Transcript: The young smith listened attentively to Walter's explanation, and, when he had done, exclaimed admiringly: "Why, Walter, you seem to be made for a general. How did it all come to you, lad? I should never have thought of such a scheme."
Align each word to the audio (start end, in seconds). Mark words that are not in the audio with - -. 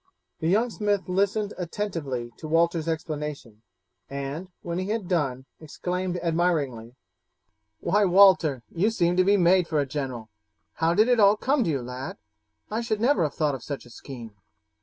The 0.39 0.47
young 0.47 0.71
smith 0.71 1.07
listened 1.07 1.53
attentively 1.59 2.31
to 2.37 2.47
Walter's 2.47 2.87
explanation, 2.87 3.61
and, 4.09 4.47
when 4.63 4.79
he 4.79 4.89
had 4.89 5.07
done, 5.07 5.45
exclaimed 5.59 6.17
admiringly: 6.23 6.95
"Why, 7.81 8.05
Walter, 8.05 8.63
you 8.71 8.89
seem 8.89 9.15
to 9.17 9.23
be 9.23 9.37
made 9.37 9.67
for 9.67 9.79
a 9.79 9.85
general. 9.85 10.31
How 10.77 10.95
did 10.95 11.07
it 11.07 11.19
all 11.19 11.37
come 11.37 11.63
to 11.65 11.69
you, 11.69 11.83
lad? 11.83 12.17
I 12.71 12.81
should 12.81 12.99
never 12.99 13.21
have 13.21 13.35
thought 13.35 13.53
of 13.53 13.61
such 13.61 13.85
a 13.85 13.91
scheme." 13.91 14.31